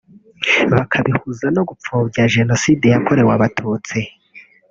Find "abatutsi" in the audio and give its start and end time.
3.35-3.99